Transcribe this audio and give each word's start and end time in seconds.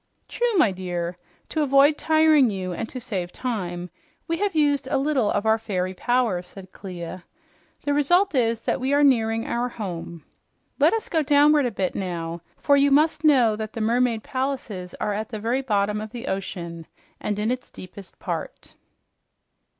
"True, 0.27 0.55
my 0.57 0.71
dear. 0.71 1.15
To 1.49 1.61
avoid 1.61 1.95
tiring 1.95 2.49
you 2.49 2.73
and 2.73 2.89
to 2.89 2.99
save 2.99 3.31
time, 3.31 3.91
we 4.27 4.37
have 4.37 4.55
used 4.55 4.87
a 4.87 4.97
little 4.97 5.29
of 5.29 5.45
our 5.45 5.59
fairy 5.59 5.93
power," 5.93 6.41
said 6.41 6.71
Clia. 6.71 7.23
"The 7.83 7.93
result 7.93 8.33
is 8.33 8.61
that 8.63 8.79
we 8.79 8.93
are 8.93 9.03
nearing 9.03 9.45
our 9.45 9.69
home. 9.69 10.23
Let 10.79 10.95
us 10.95 11.07
go 11.07 11.21
downward 11.21 11.67
a 11.67 11.71
bit, 11.71 11.93
now, 11.93 12.41
for 12.57 12.75
you 12.75 12.89
must 12.89 13.23
know 13.23 13.55
that 13.57 13.73
the 13.73 13.81
mermaid 13.81 14.23
palaces 14.23 14.95
are 14.95 15.13
at 15.13 15.29
the 15.29 15.39
very 15.39 15.61
bottom 15.61 16.01
of 16.01 16.09
the 16.09 16.25
ocean, 16.25 16.87
and 17.19 17.37
in 17.37 17.51
its 17.51 17.69
deepest 17.69 18.17
part." 18.17 18.73